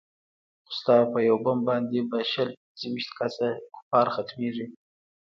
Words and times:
خو 0.65 0.71
ستا 0.79 0.97
په 1.11 1.17
يو 1.27 1.37
بم 1.45 1.59
باندې 1.69 1.99
به 2.09 2.19
شل 2.31 2.49
پينځه 2.61 2.87
ويشت 2.91 3.11
كسه 3.17 3.47
كفار 3.75 4.07
ختميږي. 4.15 4.67